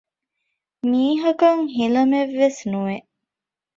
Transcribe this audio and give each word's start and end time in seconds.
މީހަކަށް 0.89 1.63
ހިލަމެއް 1.75 2.33
ވެސް 2.39 2.61
ނުވެ 2.71 2.97